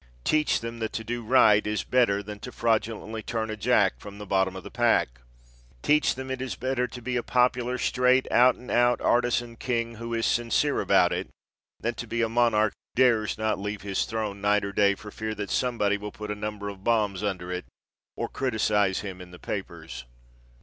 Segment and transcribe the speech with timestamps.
[0.23, 4.17] Teach them that to do right is better than to fraudulently turn a jack from
[4.17, 5.21] the bottom of the pack.
[5.83, 9.97] Teach them it is better to be a popular straight out and out artisan king
[9.97, 11.29] who is sincere about it
[11.79, 15.11] than to be a monarch who dares not leave his throne night or day for
[15.11, 17.65] fear that somebody will put a number of bombs under it
[18.15, 20.05] or criticise him in the papers.